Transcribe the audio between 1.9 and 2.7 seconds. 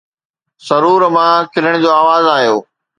آواز آيو